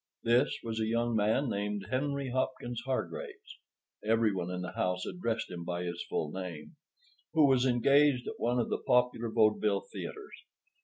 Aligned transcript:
This 0.23 0.57
was 0.63 0.79
a 0.79 0.87
young 0.87 1.15
man 1.15 1.47
named 1.47 1.85
Henry 1.91 2.29
Hopkins 2.31 2.81
Hargraves—every 2.87 4.33
one 4.33 4.49
in 4.49 4.63
the 4.63 4.71
house 4.71 5.05
addressed 5.05 5.51
him 5.51 5.63
by 5.63 5.83
his 5.83 6.03
full 6.09 6.31
name—who 6.31 7.45
was 7.45 7.67
engaged 7.67 8.27
at 8.27 8.39
one 8.39 8.57
of 8.57 8.69
the 8.71 8.79
popular 8.79 9.29
vaudeville 9.29 9.85
theaters. 9.93 10.43